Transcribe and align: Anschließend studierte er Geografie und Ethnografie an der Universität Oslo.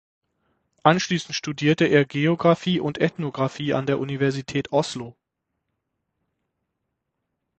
Anschließend 0.81 1.35
studierte 1.35 1.85
er 1.85 2.05
Geografie 2.05 2.79
und 2.79 2.97
Ethnografie 2.99 3.75
an 3.75 3.85
der 3.85 3.99
Universität 3.99 4.71
Oslo. 4.71 5.15